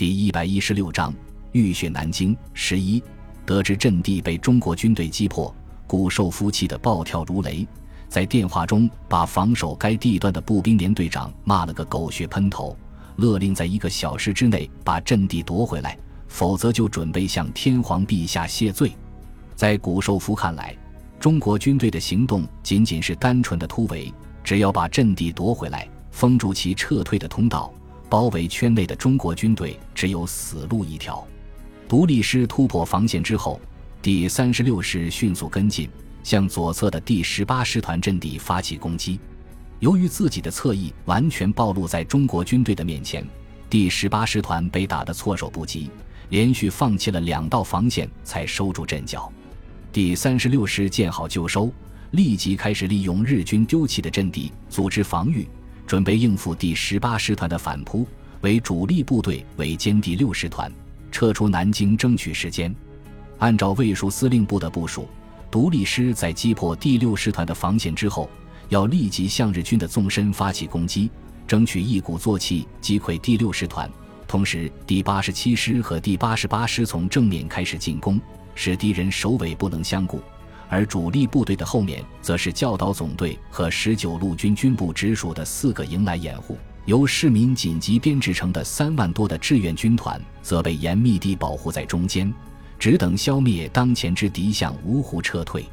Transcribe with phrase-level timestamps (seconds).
[0.00, 1.12] 第一百一十六章
[1.52, 2.34] 浴血南京。
[2.54, 3.02] 十一，
[3.44, 5.54] 得知阵地被中国军队击破，
[5.86, 7.68] 谷寿夫气得暴跳如雷，
[8.08, 12.74] 在电话中把防守该地段的步兵连队长骂了个狗血喷头，
[13.16, 18.92] 勒令在一个小时之内把阵地夺回来，否则就准备向天皇陛下谢罪。
[19.54, 20.74] 在谷寿夫看来，
[21.18, 24.10] 中国军队的行动仅仅是单纯的突围，
[24.42, 27.70] 只要把阵地夺回来，封住其撤退的通道。
[28.10, 31.24] 包围圈内的中国军队只有死路一条。
[31.88, 33.60] 独立师突破防线之后，
[34.02, 35.88] 第三十六师迅速跟进，
[36.24, 39.20] 向左侧的第十八师团阵地发起攻击。
[39.78, 43.24] 由于自己的侧翼完全暴露在中国军队的面前，
[43.70, 45.88] 第十八师团被打得措手不及，
[46.30, 49.32] 连续放弃了两道防线才收住阵脚。
[49.92, 51.72] 第三十六师见好就收，
[52.10, 55.48] 立即开始利用日军丢弃的阵地组织防御。
[55.90, 58.06] 准备应付第十八师团的反扑，
[58.42, 60.72] 为主力部队围歼第六师团，
[61.10, 62.72] 撤出南京争取时间。
[63.38, 65.08] 按照卫戍司令部的部署，
[65.50, 68.30] 独立师在击破第六师团的防线之后，
[68.68, 71.10] 要立即向日军的纵深发起攻击，
[71.44, 73.90] 争取一鼓作气击溃第六师团。
[74.28, 78.20] 同时，第八十七师和第八十八师从正面开始进攻，
[78.54, 80.22] 使敌人首尾不能相顾。
[80.70, 86.56] 而主力部队的后面，则是教导总队和十九路军军部直属的四个营来掩护。
[86.86, 92.32] 由市民紧急编制成的三万多的志愿军团，则被严密地保护在中间，
[92.78, 95.66] 只等消灭当前之敌，向芜湖撤退。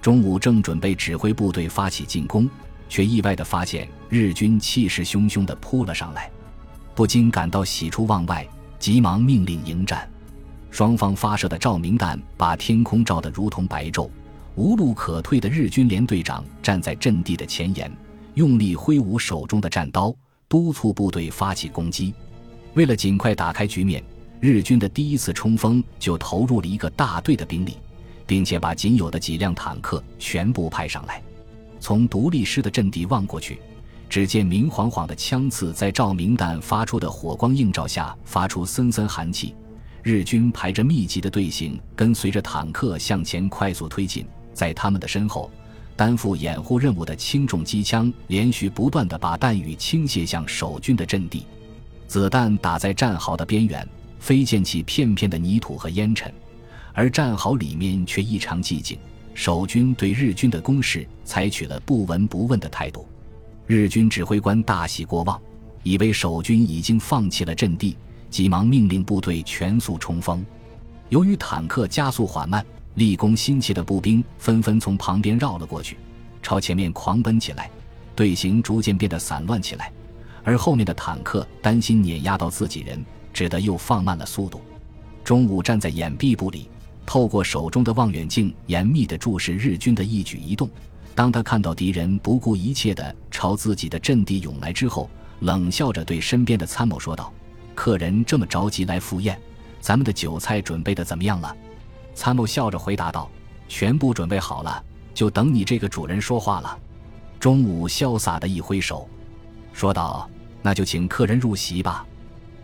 [0.00, 2.48] 中午正准备指挥部队发起进攻，
[2.88, 6.30] 却意外地发现日军气势汹汹地扑了上来，
[6.94, 8.46] 不禁感到喜出望外，
[8.78, 10.08] 急忙命令迎战。
[10.70, 14.08] 双方发射的照明弹把天空照得如同白昼。
[14.56, 17.90] 无路可退的日军连队长站在阵地的前沿，
[18.34, 20.14] 用力挥舞手中的战刀，
[20.48, 22.12] 督促部队发起攻击。
[22.74, 24.02] 为了尽快打开局面，
[24.40, 27.76] 日军的第一次冲锋就投入了一个大队的兵力，
[28.26, 31.22] 并且把仅有的几辆坦克全部派上来。
[31.78, 33.58] 从独立师的阵地望过去，
[34.08, 39.54] 只见明晃晃的枪刺在照明弹发出的火光映照下发出森森寒气。
[40.02, 44.26] 日军排着密集的队形，跟随着坦克向前快速推进。
[44.52, 45.50] 在他们的身后，
[45.96, 51.44] 担负掩护任务的轻重机枪连续不断地把弹雨倾泻向守军的阵地，
[52.06, 53.86] 子弹打在战壕的边缘，
[54.18, 56.32] 飞溅起片片的泥土和烟尘，
[56.94, 58.98] 而战壕里面却异常寂静。
[59.34, 63.06] 守军对日军的攻势采取了不闻不问的态度。
[63.66, 65.40] 日军指挥官大喜过望，
[65.82, 67.96] 以为守军已经放弃了阵地，
[68.28, 70.44] 急忙命令部队全速冲锋。
[71.10, 72.64] 由于坦克加速缓慢。
[72.94, 75.96] 立功心切的步兵纷纷从旁边绕了过去，
[76.42, 77.70] 朝前面狂奔起来，
[78.14, 79.92] 队形逐渐变得散乱起来。
[80.42, 84.60] 而后面的坦克担心碾压到自己人，只得又放慢了速度。
[85.22, 86.68] 中午站在掩蔽部里，
[87.04, 90.68] 透过手中的望远镜严密地注视日军的一举一动。
[91.14, 97.32] 当他看到敌人不顾一切地朝自己的阵地涌来之后，冷笑着对身边的参谋说道
[97.74, 99.38] ：“客人这么着急来赴宴，
[99.80, 101.54] 咱们的酒菜准备的怎么样了？”
[102.20, 103.30] 参谋笑着回答道
[103.66, 106.78] ：“全部准备好了，就等你这个主人说话了。”
[107.40, 109.08] 中午潇洒的一挥手，
[109.72, 110.28] 说道
[110.60, 112.04] ：“那就请客人入席吧，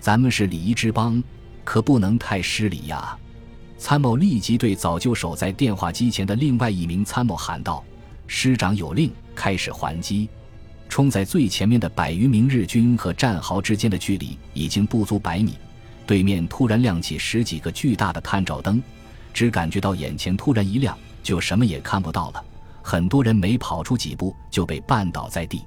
[0.00, 1.22] 咱们是礼仪之邦，
[1.62, 3.16] 可不能太失礼呀。”
[3.78, 7.84] 参谋立即对早就守在电话机前的另外一名参谋喊道
[8.26, 10.28] ：“师长有令，开始还击！”
[10.90, 15.54] 冲在最前面的百余名日军和战壕之间的距离已经不足百米，
[16.04, 18.82] 对面突然亮起十几个巨大的探照灯。
[19.34, 22.42] 只感觉到眼前突然一亮，就什么也看不到了。
[22.80, 25.64] 很多人没跑出几步就被绊倒在地。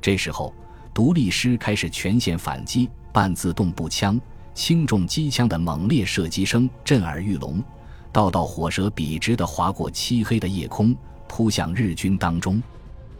[0.00, 0.54] 这时候，
[0.92, 4.20] 独立师开始全线反击，半自动步枪、
[4.54, 7.62] 轻重机枪的猛烈射击声震耳欲聋，
[8.12, 10.94] 道道火舌笔直地划过漆黑的夜空，
[11.26, 12.62] 扑向日军当中。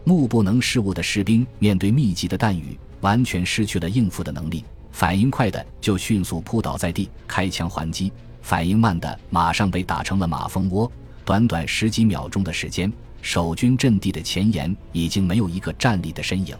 [0.05, 4.65] 目不能视物的士兵面对密集的弹雨，完全失去了应付的能力。
[4.91, 8.13] 反应快的就迅速扑倒在地，开枪还击。
[8.49, 10.91] 反应慢的马上被打成了马蜂窝。
[11.23, 12.91] 短短十几秒钟的时间，
[13.21, 16.57] 守军阵地的前沿已经没有一个站立的身影。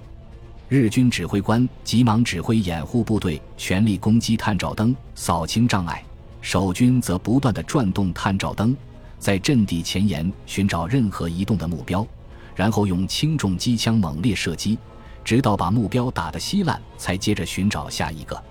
[0.69, 6.03] 日军指挥官急忙指挥掩护部队全力攻击探照灯，扫清障碍；
[6.43, 8.77] 守军则不断的转动探照灯，
[9.19, 12.07] 在阵地前沿寻找任何移动的目标，
[12.55, 14.77] 然后用轻重机枪猛烈射击，
[15.25, 18.45] 直到把目标打得稀烂，才接着寻找下一个。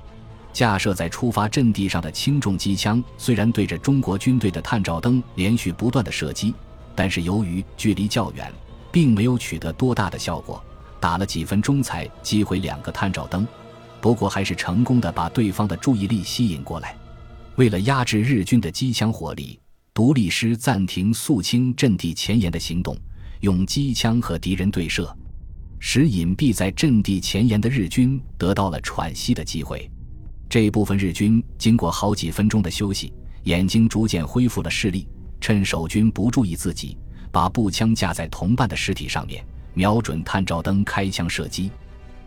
[0.57, 6.51] 架设在出发阵地上的轻重机枪虽然对着中国军队的探照灯连续不断的射击，
[6.95, 8.51] 但是由于距离较远，
[8.91, 10.59] 并没有取得多大的效果。
[10.99, 13.47] 打了几分钟才击毁两个探照灯，
[14.01, 16.97] 不过还是成功的把对方的注意力吸引过来。
[17.57, 19.59] 为了压制日军的机枪火力，
[19.93, 22.97] 独立师暂停肃清阵地前沿的行动，
[23.41, 25.15] 用机枪和敌人对射，
[25.77, 29.87] 使隐蔽在阵地前沿的日军得到了喘息的机会。
[30.57, 33.13] 这部分日军经过好几分钟的休息，
[33.43, 35.07] 眼睛逐渐恢复了视力，
[35.39, 36.97] 趁守军不注意自己，
[37.31, 39.45] 把步枪架在同伴的尸体上面，
[39.75, 41.69] 瞄准探照灯开枪射击。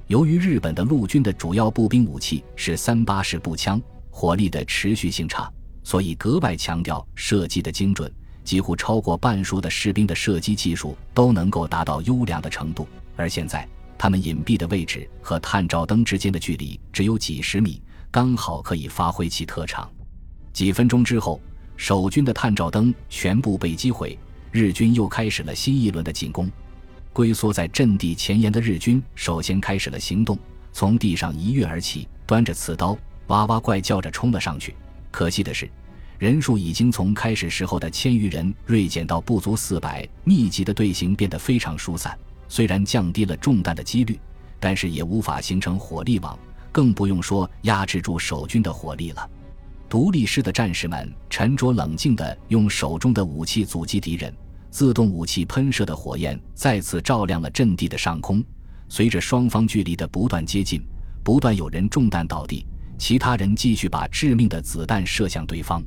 [0.07, 3.83] 由于日本的陆军的主要步兵武器是三八式步枪。
[4.11, 8.09] 火力的持续性差，所以格外强调射击的精准。
[8.45, 12.87] 几乎超过半数的士兵的射击技术都能够达到优良的程度。
[13.17, 13.67] 而现在，
[13.99, 19.89] 他们隐蔽的位置和探照灯之间的距离只有几十米，刚好可以发挥其特长。
[20.53, 21.41] 几分钟之后，
[21.77, 24.19] 守军的探照灯全部被击毁，
[24.51, 26.51] 日军又开始了新一轮的进攻。
[27.13, 30.37] 龟缩在阵地前沿的日军首先开始了行动，
[30.73, 32.99] 从地上一跃而起，端着刺刀。
[33.29, 34.75] 哇哇怪叫着冲了上去，
[35.13, 35.71] 可惜的是，
[36.19, 42.19] 人数已经从开始时候的千余人锐减到不足四百，密集的队形变得非常疏散。
[42.49, 44.19] 虽然降低了中弹的几率，
[44.59, 46.37] 但是也无法形成火力网，
[46.73, 49.31] 更不用说压制住守军的火力了。
[49.89, 54.33] 独立师的战士们沉着冷静地用手中的武器阻击敌人，
[54.71, 58.43] 自动武器喷射的火焰再次照亮了阵地的上空。
[58.89, 60.81] 随着双方距离的不断接近，
[61.25, 62.67] 不断有人中弹倒地。
[62.99, 65.83] 其他人继续把致命的子弹射向对方，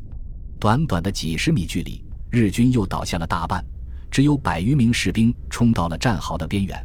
[0.60, 3.64] 短短的几十米距离，日军又倒下了大半，
[4.10, 6.84] 只有百余名士兵冲到了战壕的边缘，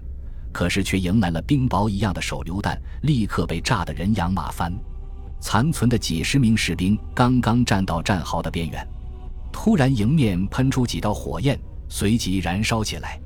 [0.53, 4.73] 可是却迎来了冰雹一样的手榴弹，立刻被炸得人仰马翻。
[5.41, 8.87] 残存的几十名士兵刚刚站到战壕的边缘，
[9.53, 11.59] 突然迎面喷出几道火焰，
[11.89, 13.21] 随即燃烧起来，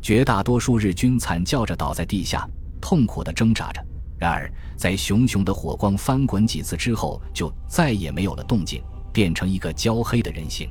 [0.00, 2.48] 绝大多数日军惨叫着倒在地下，
[2.80, 3.84] 痛苦地挣扎着。
[4.18, 8.82] 然而，在熊熊的火光翻滚几次之后，就再也没有了动静，
[9.12, 10.68] 变成一个焦黑的人形。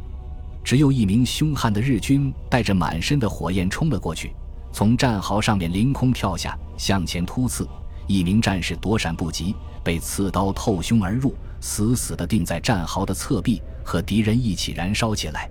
[0.64, 4.36] 只有一名凶悍的日军带着满身的火焰冲了过去，
[4.72, 7.68] 从战壕上面凌空跳下，向前突刺。
[8.08, 15.50] 一名战士躲闪不及，被刺刀透胸而入，死死地钉在战壕的侧壁，和敌人一起燃烧起来。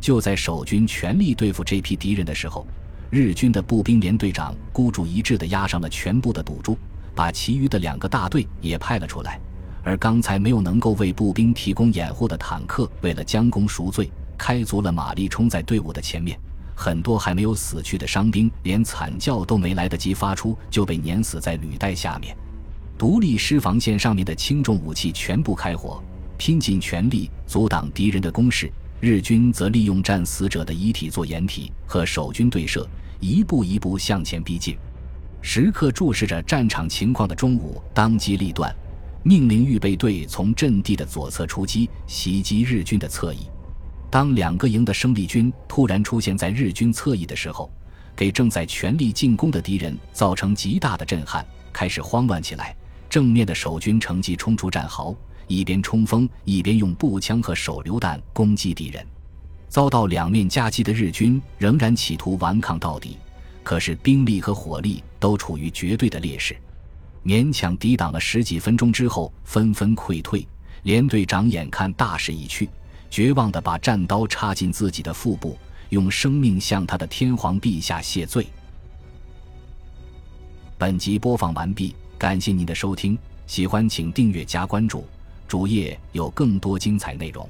[0.00, 2.66] 就在守军全力对付这批敌人的时候，
[3.10, 6.78] 日军的步兵连队长孤注一掷地压上了全部的赌注。
[7.12, 9.38] 把其余的两个大队也派了出来，
[9.82, 16.38] 而刚才没有能够为步兵提供掩护的坦克，为了将功赎罪，开足了马力冲在队伍的前面。
[16.80, 22.34] 很多还没有死去的伤兵，连惨叫都没来得及发出，就被碾死在履带下面。
[22.96, 26.02] 独立师防线上面的轻重武器全部开火，
[26.38, 28.72] 拼尽全力阻挡敌人的攻势。
[28.98, 32.88] 日军则利用战死者的遗体做掩体，和守军对射，
[33.20, 34.74] 一步一步向前逼近。
[35.42, 38.74] 时刻注视着战场情况的中午，当机立断，
[39.22, 43.40] 命令预备队从阵地的左侧出击，袭击日军的侧翼。
[44.10, 47.70] 当两个营的生力军突然出现在日军侧翼的时候，
[48.16, 52.76] 给正在全力进攻的敌人造成极大的震撼，开始慌乱起来。
[53.08, 55.14] 正面的守军乘机冲出战壕，
[55.46, 59.06] 一边冲锋，一边用步枪和手榴弹攻击敌人。
[59.68, 63.16] 遭到两面夹击的日军仍然企图顽抗到底。
[63.62, 66.56] 可是兵力和火力都处于绝对的劣势，
[67.24, 70.44] 勉强抵挡了十几分钟之后，纷纷溃退。
[70.82, 72.68] 连队长眼看大势已去，
[73.10, 78.46] 绝望的把战刀插进自己的腹部，用生命向他的天皇陛下谢罪。
[80.78, 85.04] 本集播放完毕，感谢您的收听，喜欢请订阅加关注，
[85.48, 87.46] 主页有更多精彩内容。